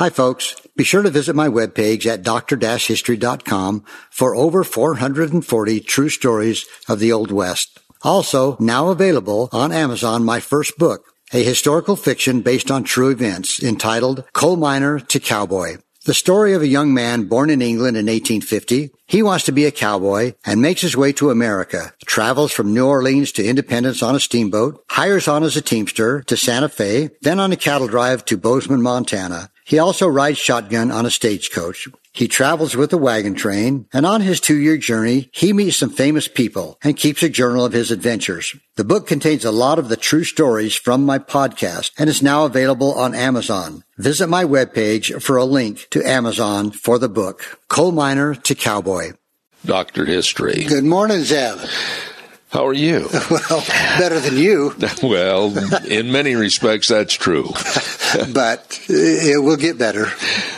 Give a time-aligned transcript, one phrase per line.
[0.00, 0.56] Hi folks.
[0.78, 7.12] Be sure to visit my webpage at dr-history.com for over 440 true stories of the
[7.12, 7.78] Old West.
[8.00, 13.62] Also, now available on Amazon, my first book, a historical fiction based on true events
[13.62, 15.76] entitled Coal Miner to Cowboy.
[16.06, 18.88] The story of a young man born in England in 1850.
[19.06, 22.86] He wants to be a cowboy and makes his way to America, travels from New
[22.86, 27.38] Orleans to Independence on a steamboat, hires on as a teamster to Santa Fe, then
[27.38, 29.50] on a cattle drive to Bozeman, Montana.
[29.70, 31.86] He also rides shotgun on a stagecoach.
[32.12, 36.26] He travels with a wagon train, and on his two-year journey, he meets some famous
[36.26, 38.56] people and keeps a journal of his adventures.
[38.74, 42.44] The book contains a lot of the true stories from my podcast and is now
[42.46, 43.84] available on Amazon.
[43.96, 49.12] Visit my webpage for a link to Amazon for the book, Coal Miner to Cowboy.
[49.64, 50.64] Doctor History.
[50.64, 51.60] Good morning, Zeb.
[52.50, 53.08] How are you?
[53.30, 53.64] Well,
[53.98, 54.74] better than you.
[55.02, 55.56] well,
[55.86, 57.44] in many respects, that's true.
[58.34, 60.08] but it will get better.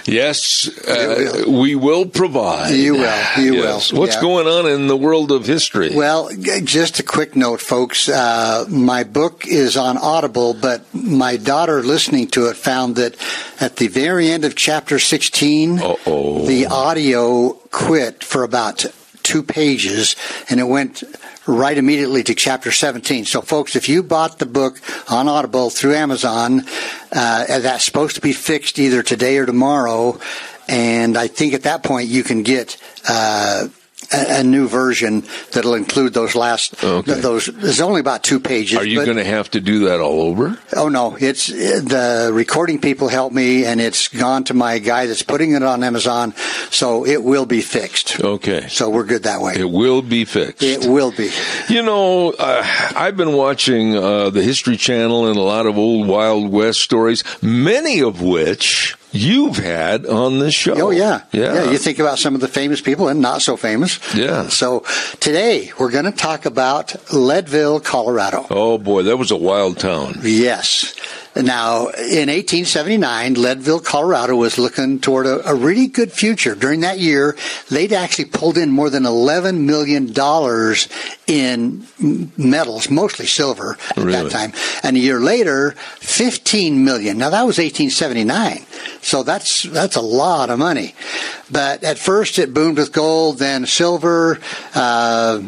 [0.07, 1.61] Yes, uh, will.
[1.61, 2.71] we will provide.
[2.71, 3.23] You will.
[3.39, 3.93] You yes.
[3.93, 4.01] will.
[4.01, 4.23] What's yeah.
[4.23, 5.95] going on in the world of history?
[5.95, 6.31] Well,
[6.65, 8.09] just a quick note, folks.
[8.09, 13.17] Uh, my book is on Audible, but my daughter listening to it found that
[13.61, 16.47] at the very end of chapter 16, Uh-oh.
[16.47, 18.87] the audio quit for about
[19.23, 20.17] two pages
[20.51, 21.05] and it went
[21.47, 23.25] right immediately to chapter 17.
[23.25, 24.81] So, folks, if you bought the book
[25.11, 26.63] on Audible through Amazon,
[27.13, 30.19] uh, that's supposed to be fixed either today or tomorrow.
[30.69, 32.77] And I think at that point you can get
[33.09, 33.69] uh,
[34.13, 37.15] a, a, new version that'll include those last okay.
[37.15, 37.47] those.
[37.47, 38.79] There's only about two pages.
[38.79, 40.59] Are you going to have to do that all over?
[40.77, 45.23] Oh no, it's the recording people help me, and it's gone to my guy that's
[45.23, 46.35] putting it on Amazon,
[46.71, 48.21] so it will be fixed.
[48.21, 49.55] Okay, so we're good that way.
[49.57, 50.63] It will be fixed.
[50.63, 51.31] It will be.
[51.69, 52.63] You know, uh,
[52.97, 57.23] I've been watching uh, the History Channel and a lot of old Wild West stories,
[57.43, 60.75] many of which you've had on this show.
[60.75, 61.23] Oh yeah.
[61.33, 61.71] yeah, yeah.
[61.71, 64.01] You think about some of the famous people and not so famous.
[64.15, 64.49] Yeah.
[64.49, 64.85] So
[65.21, 68.47] today we're going to talk about Leadville, Colorado.
[68.51, 70.21] Oh boy, that was a wild town.
[70.23, 70.95] Yes.
[71.35, 76.55] Now, in 1879, Leadville, Colorado was looking toward a, a, really good future.
[76.55, 77.39] During that year,
[77.71, 80.13] they'd actually pulled in more than $11 million
[81.27, 84.13] in metals, mostly silver at really?
[84.13, 84.53] that time.
[84.83, 87.17] And a year later, 15 million.
[87.17, 88.67] Now that was 1879.
[89.03, 90.95] So that's, that's a lot of money.
[91.51, 94.39] But at first it boomed with gold, then silver.
[94.75, 95.43] Uh,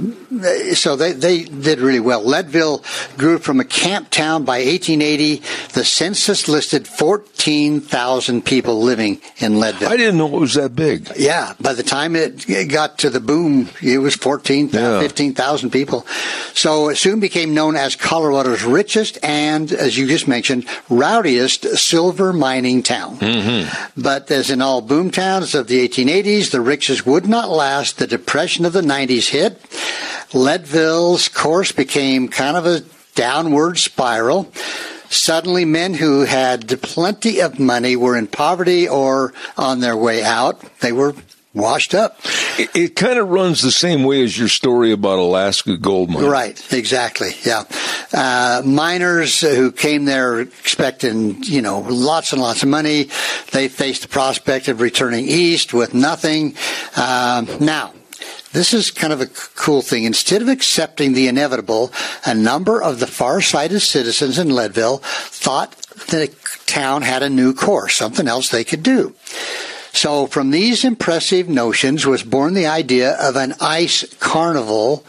[0.74, 2.24] so they, they did really well.
[2.24, 2.84] Leadville
[3.16, 5.42] grew from a camp town by 1880.
[5.72, 9.88] The census listed 14,000 people living in Leadville.
[9.88, 11.10] I didn't know it was that big.
[11.16, 11.54] Yeah.
[11.60, 15.00] By the time it got to the boom, it was 14, yeah.
[15.00, 16.06] 15,000 people.
[16.54, 22.32] So it soon became known as Colorado's richest and, as you just mentioned, rowdiest silver
[22.32, 23.16] mining town.
[23.18, 24.00] Mm-hmm.
[24.00, 27.98] But as in all boom towns of the 1880s, the riches would not last.
[27.98, 29.60] The depression of the 90s hit.
[30.34, 32.82] Leadville's course became kind of a
[33.14, 34.50] downward spiral.
[35.08, 40.60] Suddenly, men who had plenty of money were in poverty or on their way out.
[40.80, 41.14] They were
[41.54, 42.18] washed up.
[42.58, 46.24] It, it, kind of runs the same way as your story about Alaska gold mine.
[46.24, 47.30] Right, exactly.
[47.44, 47.62] Yeah.
[48.12, 53.04] Uh, miners who came there expecting, you know, lots and lots of money,
[53.52, 56.56] they faced the prospect of returning east with nothing.
[56.96, 57.92] Uh, now,
[58.54, 60.04] this is kind of a cool thing.
[60.04, 61.92] Instead of accepting the inevitable,
[62.24, 65.76] a number of the far-sighted citizens in Leadville thought
[66.08, 66.34] the
[66.66, 69.12] town had a new course, something else they could do.
[69.92, 75.04] So from these impressive notions was born the idea of an ice carnival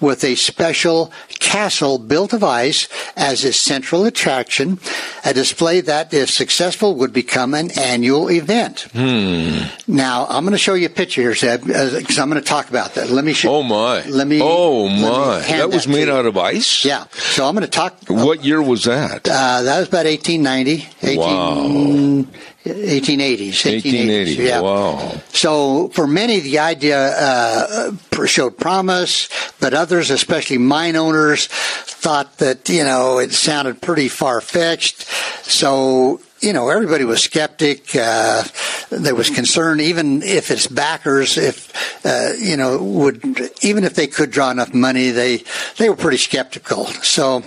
[0.00, 4.78] with a special castle built of ice as its central attraction,
[5.24, 8.86] a display that, if successful, would become an annual event.
[8.92, 9.64] Hmm.
[9.86, 12.68] Now, I'm going to show you a picture here, Zeb, because I'm going to talk
[12.70, 13.10] about that.
[13.10, 13.54] Let me show.
[13.56, 14.02] Oh my!
[14.06, 14.40] Let me.
[14.42, 15.40] Oh let me my!
[15.58, 16.84] That was to made out of ice.
[16.84, 17.06] Yeah.
[17.12, 17.96] So I'm going to talk.
[18.08, 19.28] What year was that?
[19.28, 22.26] Uh, that was about 1890, 18, Wow.
[22.64, 23.64] 1880s.
[23.64, 24.42] 1880.
[24.42, 24.60] Yeah.
[24.60, 25.20] Wow.
[25.32, 27.92] So for many, the idea uh,
[28.26, 29.28] showed promise,
[29.60, 35.02] but others, especially mine owners, thought that you know it sounded pretty far fetched.
[35.44, 37.94] So you know everybody was skeptic.
[37.94, 38.44] Uh,
[38.90, 44.06] there was concern, even if its backers, if uh, you know would, even if they
[44.06, 45.44] could draw enough money, they
[45.78, 46.86] they were pretty skeptical.
[46.86, 47.42] So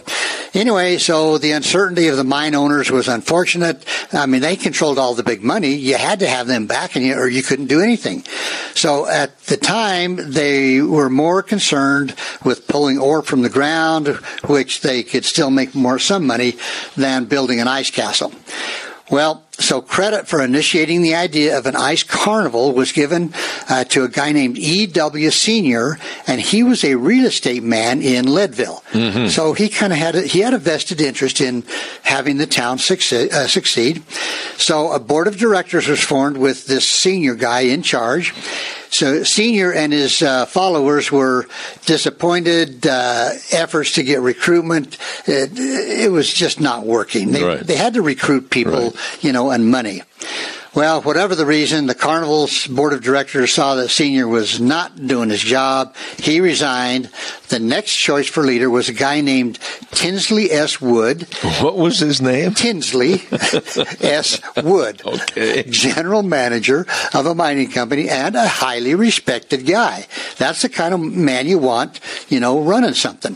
[0.53, 3.85] anyway, so the uncertainty of the mine owners was unfortunate.
[4.11, 5.73] I mean, they controlled all the big money.
[5.75, 8.23] You had to have them backing you, or you couldn't do anything.
[8.75, 14.07] So at the time, they were more concerned with pulling ore from the ground,
[14.45, 16.57] which they could still make more some money
[16.95, 18.33] than building an ice castle.
[19.11, 23.33] Well, so credit for initiating the idea of an ice carnival was given
[23.69, 25.29] uh, to a guy named E.W.
[25.29, 28.81] Senior, and he was a real estate man in Leadville.
[29.29, 31.63] So he kind of had a, he had a vested interest in
[32.03, 34.03] having the town succeed, uh, succeed.
[34.57, 38.33] So a board of directors was formed with this senior guy in charge.
[38.93, 41.47] So Senior and his uh, followers were
[41.85, 42.85] disappointed.
[42.85, 47.31] Uh, efforts to get recruitment, it, it was just not working.
[47.31, 47.59] They, Right.
[47.65, 49.23] they had to recruit people, Right.
[49.23, 50.03] you know, and money.
[50.75, 55.29] Well, whatever the reason, the carnival's board of directors saw that Senior was not doing
[55.29, 55.95] his job.
[56.17, 57.11] He resigned.
[57.49, 59.59] The next choice for leader was a guy named
[59.91, 60.81] Tinsley S.
[60.81, 61.27] Wood.
[61.61, 62.55] What was his name?
[62.55, 63.21] Tinsley
[64.01, 64.41] S.
[64.63, 65.03] Wood.
[65.05, 65.61] Okay.
[65.69, 70.07] General manager of a mining company and a highly respected guy.
[70.39, 71.99] That's the kind of man you want,
[72.29, 73.35] you know, running something.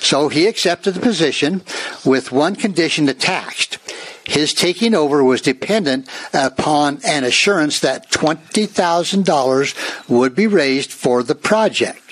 [0.00, 1.60] So he accepted the position
[2.06, 3.78] with one condition attached.
[4.28, 11.34] His taking over was dependent upon an assurance that $20,000 would be raised for the
[11.34, 12.02] project.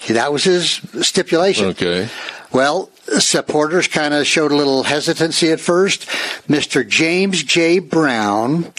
[0.00, 1.68] See, that was his stipulation.
[1.68, 2.08] Okay.
[2.52, 6.06] Well, supporters kind of showed a little hesitancy at first.
[6.48, 6.86] Mr.
[6.86, 7.78] James J.
[7.78, 8.72] Brown,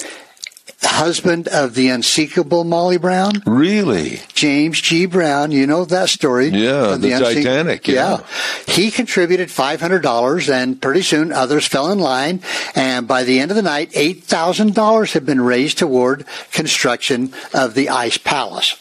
[0.87, 4.21] husband of the unsinkable Molly Brown, Really?
[4.33, 5.05] James G.
[5.05, 6.47] Brown, you know that story.
[6.49, 8.19] Yeah, of the unseen- Titanic, yeah.
[8.67, 12.41] He contributed $500 and pretty soon others fell in line.
[12.75, 17.89] And by the end of the night, $8,000 had been raised toward construction of the
[17.89, 18.75] Ice Palace.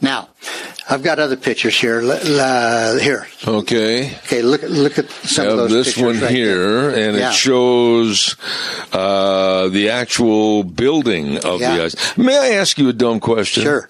[0.00, 0.28] Now,
[0.90, 2.02] I've got other pictures here.
[2.04, 3.26] Uh, here.
[3.46, 4.14] Okay.
[4.24, 7.08] Okay, look, look at some of those this one right here, there.
[7.08, 7.30] and Yeah.
[7.30, 8.36] it shows
[8.92, 11.76] uh, the actual building of Yeah.
[11.76, 12.16] the ice.
[12.18, 13.62] May I ask you a dumb question?
[13.62, 13.88] Sure.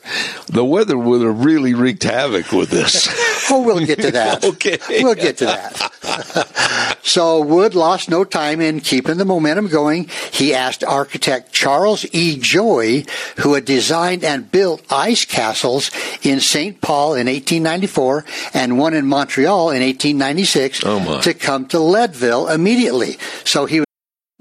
[0.48, 3.08] The weather would have really wreaked havoc with this.
[3.50, 4.44] Oh, we'll get to that.
[4.52, 4.78] Okay.
[5.02, 6.91] We'll get to that.
[7.02, 10.08] so Wood lost no time in keeping the momentum going.
[10.32, 12.38] He asked architect Charles E.
[12.38, 13.04] Joy,
[13.38, 15.90] who had designed and built ice castles
[16.22, 16.80] in St.
[16.80, 23.18] Paul in 1894 and one in Montreal in 1896, Oh, to come to Leadville immediately.
[23.44, 23.82] So he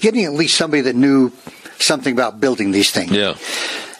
[0.00, 1.32] Getting at least somebody that knew
[1.78, 3.12] something about building these things.
[3.12, 3.36] yeah.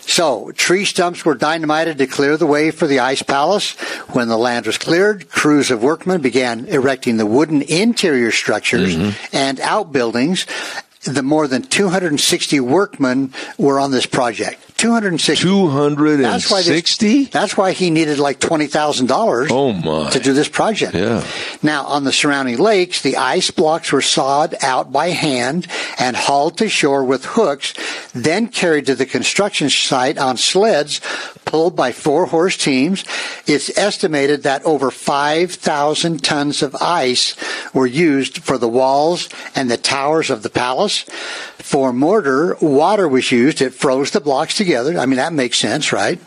[0.09, 3.73] So, tree stumps were dynamited to clear the way for the ice palace.
[4.13, 9.37] When the land was cleared, crews of workmen began erecting the wooden interior structures mm-hmm.
[9.37, 10.47] and outbuildings.
[11.03, 14.61] The more than 260 workmen were on this project.
[14.77, 15.43] 260.
[15.43, 19.49] Two hundred and That's why this- That's why he needed like twenty thousand dollars.
[19.51, 20.11] Oh, my.
[20.11, 20.95] To do this project.
[20.95, 21.25] Yeah.
[21.63, 25.67] Now on the surrounding lakes, the ice blocks were sawed out by hand
[25.99, 27.75] and hauled to shore with hooks,
[28.15, 31.01] then carried to the construction site on sleds
[31.47, 33.05] pulled by four horse teams.
[33.47, 37.35] It's estimated that over five thousand tons of ice
[37.73, 41.07] were used for the walls and the towers of the palace.
[41.59, 43.63] For mortar, water was used.
[43.63, 44.99] It froze the blocks together.
[44.99, 46.21] I mean, that makes sense, right?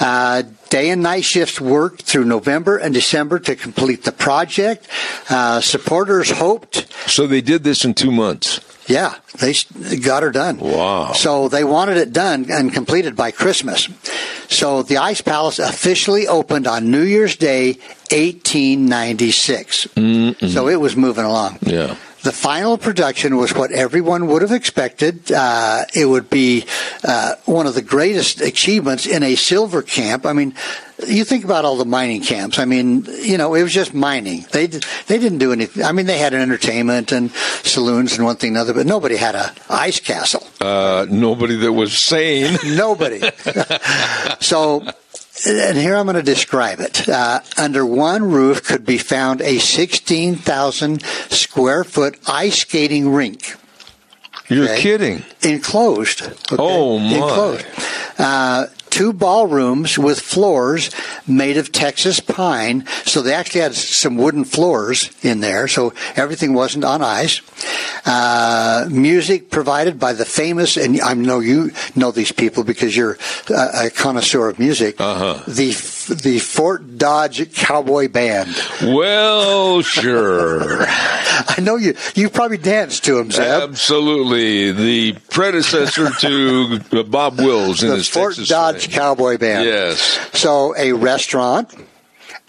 [0.00, 4.86] Uh, day and night shifts worked through November and December to complete the project.
[5.28, 8.60] Uh, supporters hoped So they did this in two months.
[8.88, 9.54] Yeah, they
[9.98, 10.58] got her done.
[10.58, 11.12] Wow.
[11.12, 13.88] So they wanted it done and completed by Christmas.
[14.48, 17.74] So the Ice Palace officially opened on New Year's Day,
[18.10, 19.88] 1896.
[20.52, 21.58] So it was moving along.
[21.60, 21.96] Yeah.
[22.22, 25.30] The final production was what everyone would have expected.
[25.30, 26.64] Uh, it would be
[27.04, 30.26] uh, one of the greatest achievements in a silver camp.
[30.26, 30.54] I mean,
[31.06, 32.58] you think about all the mining camps.
[32.58, 34.44] I mean, you know, it was just mining.
[34.50, 35.84] They they didn't do anything.
[35.84, 37.30] I mean, they had an entertainment and
[37.62, 40.44] saloons and one thing and another, but nobody had a ice castle.
[40.60, 42.58] Uh, nobody that was sane.
[42.76, 43.20] Nobody.
[44.40, 44.82] so,
[45.46, 47.08] and here I'm going to describe it.
[47.08, 53.54] Uh, under one roof could be found a 16,000 square foot ice skating rink.
[54.48, 54.80] You're Okay.
[54.80, 55.24] kidding.
[55.42, 56.22] Enclosed.
[56.22, 56.56] okay?
[56.58, 57.16] Oh, my.
[57.16, 57.66] Enclosed.
[58.18, 60.90] Uh, two ballrooms with floors
[61.26, 62.84] made of Texas pine.
[63.04, 67.40] So they actually had some wooden floors in there, so everything wasn't on ice.
[68.06, 73.18] Uh, music provided by the famous, and I know you know these people because you're
[73.50, 75.00] a, a connoisseur of music.
[75.00, 75.42] Uh-huh.
[75.46, 75.72] The
[76.08, 78.54] the Fort Dodge Cowboy Band.
[78.82, 80.86] Well, sure.
[80.88, 81.94] I know you.
[82.14, 83.44] You probably danced to them, Zeb.
[83.44, 84.72] Absolutely.
[84.72, 88.96] The predecessor to Bob Wills in the his Fort Texas Dodge swing.
[88.96, 89.64] Cowboy Band.
[89.64, 90.00] Yes.
[90.32, 91.74] So a restaurant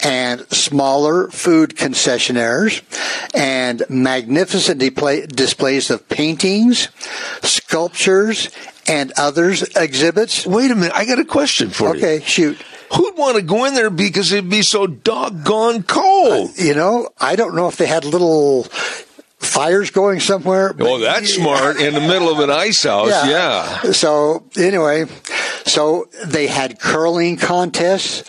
[0.02, 2.82] and smaller food concessionaires
[3.36, 6.88] and magnificent display, displays of paintings,
[7.42, 8.50] sculptures,
[8.88, 10.46] and others exhibits.
[10.46, 10.94] Wait a minute.
[10.96, 12.04] I got a question for you.
[12.04, 12.58] Okay, shoot.
[12.96, 16.50] Who'd want to go in there because it'd be so doggone cold?
[16.50, 18.64] Uh, you know, I don't know if they had little
[19.40, 20.74] fires going somewhere.
[20.74, 21.80] but- Oh, that's smart.
[21.80, 23.10] In the middle of an ice house.
[23.10, 23.92] Yeah.
[23.92, 25.06] So anyway,
[25.66, 28.24] so they had curling contests.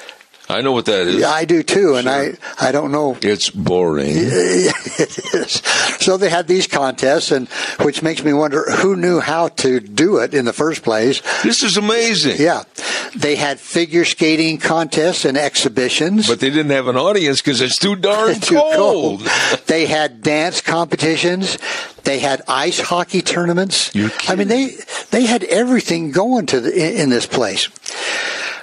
[0.50, 1.22] I know what that is.
[1.24, 4.10] I do too, and I I don't know It's boring.
[4.14, 5.52] it is.
[6.00, 7.48] So they had these contests, and
[7.82, 11.22] which makes me wonder who knew how to do it in the first place.
[11.42, 12.36] This is amazing.
[12.38, 12.64] Yeah,
[13.14, 16.26] they had figure skating contests and exhibitions.
[16.26, 19.20] But they didn't have an audience because it's too darn Too cold.
[19.66, 21.58] they had dance competitions.
[22.04, 23.92] They had ice hockey tournaments.
[24.28, 24.74] I mean, they
[25.10, 27.68] they had everything going to the, in, in this place.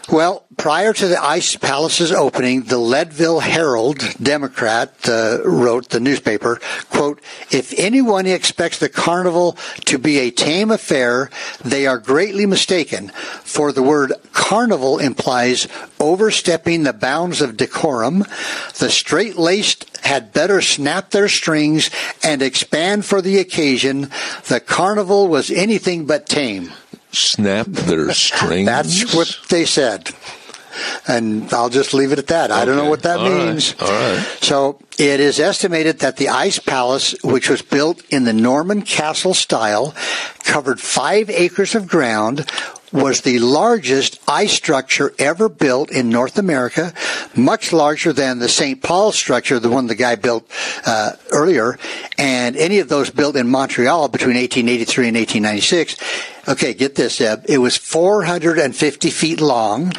[0.09, 6.61] Well, prior to the Ice Palace's opening, the Leadville Herald Democrat uh, wrote the newspaper,
[6.89, 7.21] quote,
[7.51, 11.29] if anyone expects the carnival to be a tame affair,
[11.65, 15.67] they are greatly mistaken, for the word carnival implies
[15.99, 18.19] overstepping the bounds of decorum.
[18.79, 21.89] The straight-laced had better snap their strings
[22.23, 24.09] and expand for the occasion.
[24.47, 26.71] The carnival was anything but tame.
[27.11, 28.65] Snap their strings.
[28.65, 30.11] That's what they said.
[31.07, 32.51] And I'll just leave it at that.
[32.51, 33.47] I don't know what that All right.
[33.47, 33.75] means.
[33.79, 34.19] All right.
[34.41, 39.33] So it is estimated that the Ice Palace, which was built in the Norman castle
[39.33, 39.95] style,
[40.43, 42.45] covered five acres of ground,
[42.91, 46.93] was the largest ice structure ever built in North America,
[47.35, 48.81] much larger than the St.
[48.81, 50.49] Paul structure, the one the guy built
[50.85, 51.77] uh, earlier,
[52.17, 55.97] and any of those built in Montreal between 1883 and 1896.
[56.47, 57.45] Okay, get this, Eb.
[57.47, 59.91] It was 450 feet long.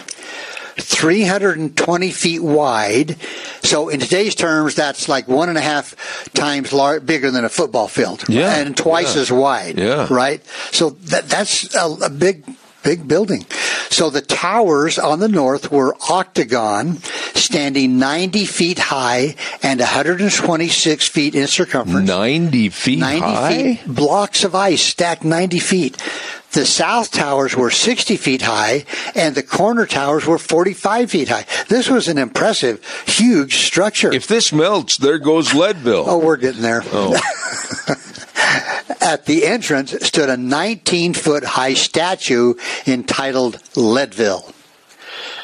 [0.80, 3.16] 320 feet wide.
[3.62, 5.94] So in today's terms, that's like one and a half
[6.34, 8.24] times lar- bigger than a football field.
[8.28, 9.22] Yeah, And twice yeah.
[9.22, 9.78] as wide.
[9.78, 10.06] Yeah.
[10.08, 10.44] Right?
[10.70, 12.44] So that, that's a, a big,
[12.84, 13.44] big building.
[13.90, 16.98] So the towers on the north were octagon,
[17.34, 22.08] standing 90 feet high and 126 feet in circumference.
[22.08, 23.74] 90 feet 90 high?
[23.74, 26.02] feet, blocks of ice stacked 90 feet.
[26.52, 31.44] The south towers were 60 feet high and the corner towers were 45 feet high.
[31.68, 34.12] This was an impressive, huge structure.
[34.12, 36.04] If this melts, there goes Leadville.
[36.08, 36.82] oh, we're getting there.
[36.86, 37.14] Oh.
[39.00, 42.54] At the entrance stood a 19 foot high statue
[42.86, 44.52] entitled Leadville.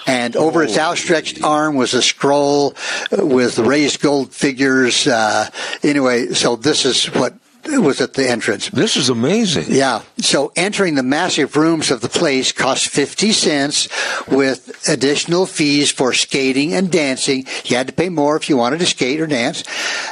[0.06, 2.74] And over its outstretched arm was a scroll
[3.10, 5.06] with raised gold figures.
[5.06, 5.48] Uh,
[5.82, 7.34] anyway, so this is what
[7.66, 8.68] was at the entrance.
[8.70, 9.66] This is amazing.
[9.68, 10.02] Yeah.
[10.18, 13.88] So entering the massive rooms of the place cost 50 cents
[14.28, 17.46] with additional fees for skating and dancing.
[17.64, 19.64] You had to pay more if you wanted to skate or dance.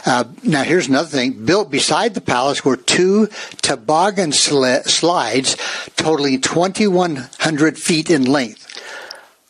[0.07, 1.45] Uh, now here's another thing.
[1.45, 3.29] Built beside the palace were two
[3.61, 5.57] toboggan sli- slides
[5.97, 8.62] totaling 2,100 feet in length.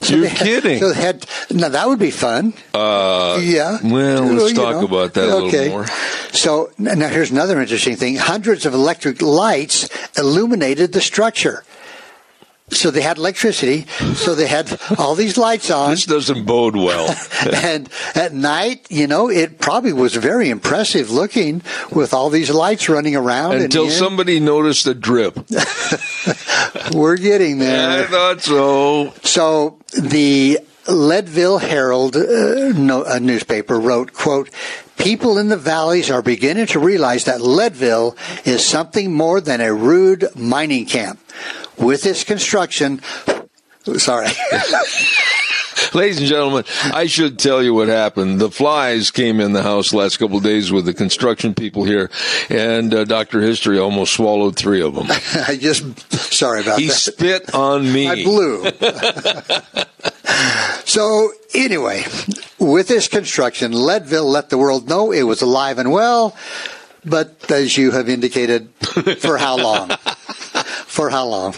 [0.11, 0.78] You're they had- kidding.
[0.80, 2.54] So had, now that would be fun.
[2.75, 3.78] Uh, Yeah.
[3.82, 4.85] Well, let's You talk know.
[4.87, 5.59] about that a okay.
[5.64, 5.87] little more.
[6.32, 8.16] So now here's another interesting thing.
[8.16, 11.64] Hundreds of electric lights illuminated the structure.
[12.73, 13.87] So they had electricity.
[14.14, 15.91] So they had all these lights on.
[15.91, 17.14] This doesn't bode well.
[17.52, 22.88] and at night, you know, it probably was very impressive looking with all these lights
[22.88, 23.57] running around.
[23.57, 25.37] Until and somebody noticed a drip.
[26.93, 28.05] We're getting there.
[28.05, 29.14] I thought so.
[29.23, 34.50] So the Leadville Herald uh, no, a newspaper wrote, quote,
[34.99, 39.73] People in the valleys are beginning to realize that Leadville is something more than a
[39.73, 41.19] rude mining camp.
[41.79, 43.00] With this construction,
[43.97, 44.29] sorry.
[45.95, 48.41] Ladies and gentlemen, I should tell you what happened.
[48.41, 51.85] The flies came in the house the last couple of days with the construction people
[51.85, 52.11] here,
[52.49, 53.43] and uh, Dr.
[53.43, 55.07] History almost swallowed three of them.
[55.11, 56.95] I just, sorry about he that.
[56.95, 58.09] He spit on me.
[58.09, 58.71] I blew.
[60.85, 62.05] so anyway,
[62.59, 66.35] with this construction, Leadville let the world know it was alive and well,
[67.05, 68.71] but as you have indicated,
[69.19, 69.91] for how long?
[70.93, 71.55] For how long?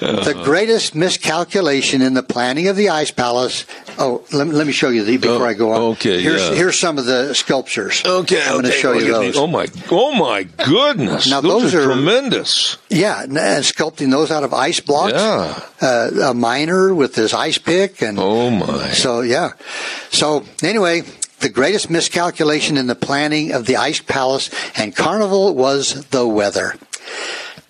[0.00, 3.64] The greatest miscalculation in the planning of the Ice Palace.
[3.98, 5.80] Oh, let, let me show you the before Oh, I go on.
[5.92, 6.54] okay, here's yeah.
[6.54, 8.02] here's some of the sculptures.
[8.04, 9.36] Okay, I'm going to show you those.
[9.38, 11.30] Oh my, oh my goodness!
[11.30, 12.76] Now, those, those are, are- tremendous.
[12.90, 15.12] Yeah, and and sculpting those out of ice blocks.
[15.14, 15.60] Yeah.
[15.80, 18.90] Uh, a miner with his ice pick and Oh my!
[18.90, 19.52] So yeah.
[20.10, 21.02] So anyway,
[21.40, 26.74] the greatest miscalculation in the planning of the ice palace and carnival was the weather.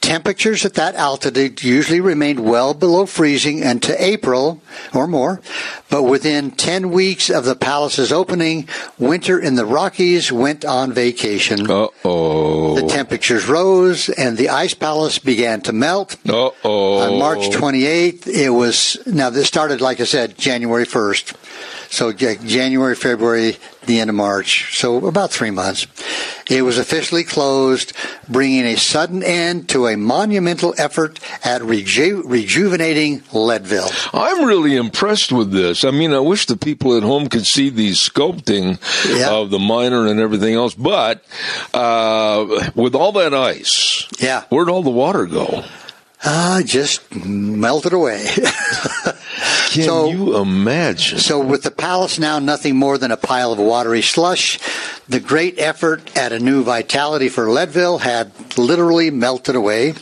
[0.04, 4.60] Temperatures at that altitude usually remained well below freezing into April
[4.92, 5.40] or more,
[5.88, 8.68] but within 10 weeks of the palace's opening,
[8.98, 11.70] winter in the Rockies went on vacation.
[11.70, 12.74] Uh oh.
[12.74, 16.16] The temperatures rose and the ice palace began to melt.
[16.28, 16.98] Uh oh.
[16.98, 21.34] On March 28th, it was, now this started, like I said, January 1st.
[21.90, 24.78] So January, February, the end of March.
[24.78, 25.86] So about three months.
[26.50, 27.92] It was officially closed,
[28.28, 33.88] bringing a sudden end to a monumental effort at reju- rejuvenating Leadville.
[34.12, 35.84] I'm really impressed with this.
[35.84, 38.78] I mean, I wish the people at home could see the sculpting
[39.18, 39.30] Yeah.
[39.30, 40.74] of the miner and everything else.
[40.74, 41.24] But
[41.72, 44.42] uh, with all that ice, Yeah.
[44.50, 45.64] where'd all the water go?
[46.26, 48.26] Ah, just melted away.
[49.74, 51.18] Can So- you imagine?
[51.18, 54.58] So, with the palace now nothing more than a pile of watery slush,
[55.08, 59.94] the great effort at a new vitality for Leadville had literally melted away.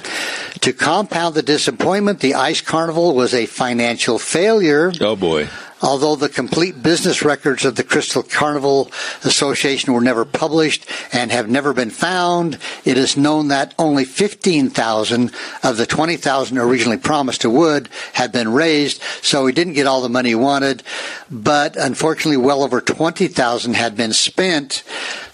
[0.60, 4.92] To compound the disappointment, the Ice Carnival was a financial failure.
[5.00, 5.48] Oh boy.
[5.82, 8.90] Although the complete business records of the Crystal Carnival
[9.24, 15.32] Association were never published and have never been found, it is known that only 15,000
[15.62, 20.02] of the 20,000 originally promised to Wood had been raised, so he didn't get all
[20.02, 20.82] the money he wanted.
[21.30, 24.84] But unfortunately, well over 20,000 had been spent.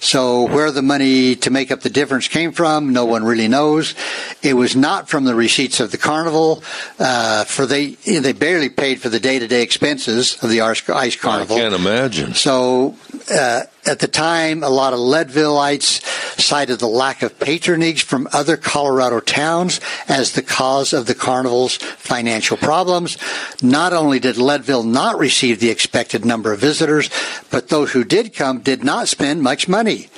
[0.00, 3.94] So where the money to make up the difference came from, no one really knows.
[4.42, 6.62] It was not from the receipts of the carnival,
[6.98, 10.88] uh, for they they barely paid for the day to day expenses of the Ice
[10.88, 12.34] Ice I can't imagine.
[12.34, 12.94] So
[13.30, 16.02] uh, at the time, a lot of Leadvilleites
[16.38, 21.76] cited the lack of patronage from other Colorado towns as the cause of the carnival's
[21.76, 23.18] financial problems.
[23.62, 27.10] Not only did Leadville not receive the expected number of visitors,
[27.50, 30.08] but those who did come did not spend much money.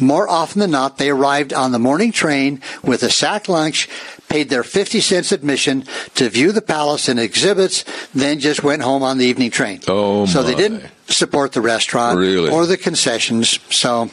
[0.00, 3.88] More often than not, they arrived on the morning train with a sack lunch,
[4.28, 9.02] paid their 50 cents admission to view the palace and exhibits, then just went home
[9.02, 9.80] on the evening train.
[9.88, 12.50] Oh, so they didn't support the restaurant Really?
[12.50, 13.58] or the concessions.
[13.70, 14.10] So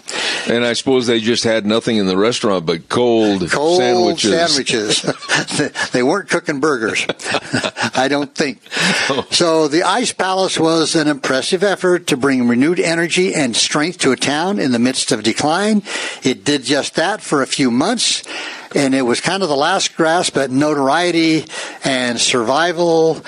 [0.47, 4.31] And I suppose they just had nothing in the restaurant but cold, cold sandwiches.
[4.97, 5.01] sandwiches.
[5.91, 7.05] they weren't cooking burgers.
[7.95, 8.61] I don't think.
[9.09, 9.25] Oh.
[9.31, 14.11] So the Ice Palace was an impressive effort to bring renewed energy and strength to
[14.11, 15.83] a town in the midst of decline.
[16.23, 18.23] It did just that for a few months.
[18.73, 21.45] And it was kind of the last grasp at notoriety
[21.83, 23.21] and survival.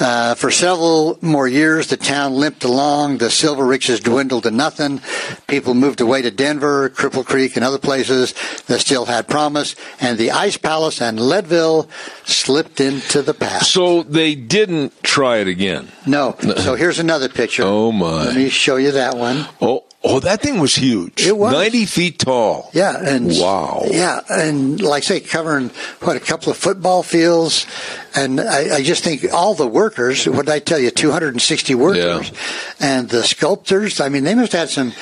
[0.00, 3.18] Uh, for several more years, the town limped along.
[3.18, 5.00] The silver riches dwindled to nothing.
[5.46, 8.34] People moved away to Denver, Cripple Creek, and other places
[8.66, 9.76] that still had promise.
[10.00, 11.88] And the Ice Palace and Leadville
[12.24, 13.72] slipped into the past.
[13.72, 15.88] So they didn't try it again.
[16.06, 16.36] No.
[16.64, 17.62] So here's another picture.
[17.64, 18.24] Oh my.
[18.26, 19.46] Let me show you that one.
[19.60, 21.26] Oh, oh, that thing was huge.
[21.26, 21.52] It was.
[21.52, 22.70] 90 feet tall.
[22.72, 23.82] Yeah, and Wow.
[23.86, 27.66] yeah, and like I say, covering what a couple of football fields,
[28.14, 30.26] and I, I just think all the workers.
[30.28, 30.90] What did I tell you?
[30.90, 32.30] Two hundred and sixty workers,
[32.80, 34.00] and the sculptors.
[34.00, 34.92] I mean, they must have had some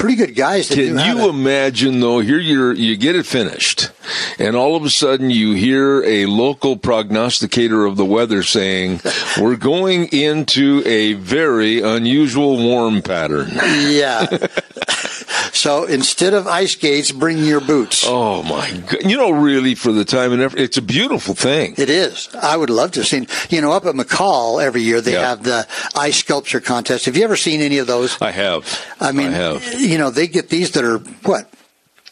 [0.00, 2.20] pretty good guys that Can you imagine though?
[2.20, 3.90] Here you're, you get it finished,
[4.38, 9.00] and all of a sudden you hear a local prognosticator of the weather saying,
[9.40, 14.26] "We're going into a very unusual warm pattern." Yeah.
[15.52, 18.04] So instead of ice skates, bring your boots.
[18.06, 19.02] Oh my god!
[19.04, 21.74] You know, really, for the time and effort, it's a beautiful thing.
[21.76, 22.28] It is.
[22.34, 23.26] I would love to see.
[23.48, 25.28] You know, up at McCall every year they Yeah.
[25.28, 27.06] have the ice sculpture contest.
[27.06, 28.16] Have you ever seen any of those?
[28.20, 28.64] I have.
[29.00, 29.80] I mean, I have.
[29.80, 31.48] you know, they get these that are what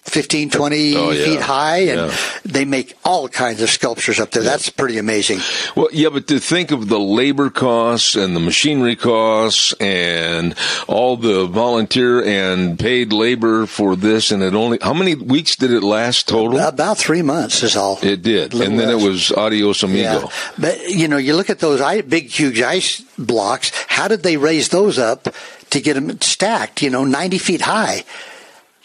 [0.08, 1.24] 15, 20 Oh, yeah.
[1.24, 2.16] feet high, and Yeah.
[2.44, 4.42] they make all kinds of sculptures up there.
[4.42, 5.40] That's pretty amazing.
[5.76, 10.54] Well, yeah, but to think of the labor costs and the machinery costs and
[10.86, 15.70] all the volunteer and paid labor for this, and it only how many weeks did
[15.70, 16.58] it last total?
[16.58, 17.98] About three months is all.
[18.02, 19.02] It did, and then less.
[19.02, 20.30] it was adios amigo.
[20.58, 23.70] But you know, you look at those big, huge ice blocks.
[23.88, 25.28] How did they raise those up
[25.70, 26.82] to get them stacked?
[26.82, 28.04] You know, ninety feet high.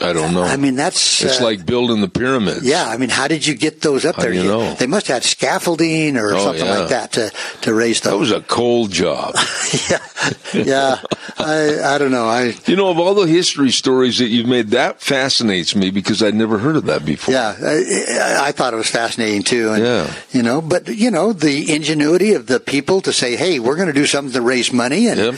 [0.02, 0.44] I don't know.
[0.44, 2.64] I mean, that's it's uh, like building the pyramids.
[2.64, 4.32] Yeah, I mean, how did you get those up How there?
[4.34, 4.74] do you know?
[4.74, 6.80] They must have had scaffolding or Oh, something yeah.
[6.80, 8.12] like that to to raise those.
[8.12, 9.36] that was a cold job.
[9.90, 10.00] yeah,
[10.54, 11.02] yeah.
[11.38, 12.28] I I don't know.
[12.28, 16.22] I you know, of all the history stories that you've made, that fascinates me because
[16.24, 17.34] I'd never heard of that before.
[17.34, 19.72] yeah, I, I thought it was fascinating too.
[19.72, 20.14] And, Yeah.
[20.32, 23.88] You know, but you know the ingenuity of the people to say, "Hey, we're going
[23.88, 25.36] to do something to raise money," and Yep.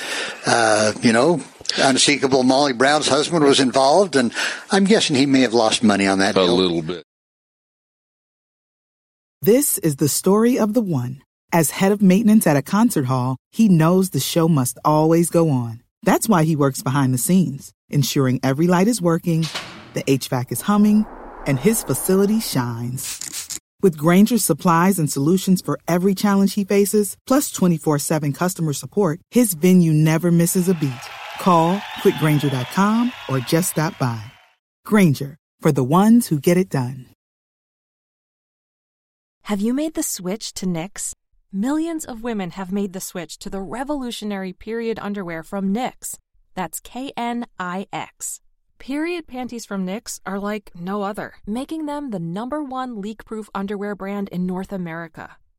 [0.48, 1.41] uh, you know.
[1.78, 4.32] Unsinkable Molly Brown's husband was involved, and
[4.71, 6.56] I'm guessing he may have lost money on that A deal.
[6.56, 7.04] little bit.
[9.41, 11.21] This is the story of the one.
[11.51, 15.49] As head of maintenance at a concert hall, he knows the show must always go
[15.49, 15.82] on.
[16.04, 19.45] That's why he works behind the scenes, ensuring every light is working,
[19.93, 21.06] the HVAC is humming,
[21.45, 23.60] and his facility shines.
[23.82, 29.19] With Grainger's supplies and solutions for every challenge he faces, plus 24 7 customer support,
[29.32, 30.91] his venue never misses a beat.
[31.39, 34.24] Call quickgranger.com or just stop by.
[34.86, 37.08] Grainger, for the ones who get it done.
[39.43, 41.13] Have you made the switch to Knix?
[41.52, 46.17] Millions of women have made the switch to the revolutionary period underwear from Knix.
[46.56, 48.41] That's K N I X.
[48.80, 53.50] Period panties from Knix are like no other, making them the number one leak proof
[53.54, 55.38] underwear brand in North America.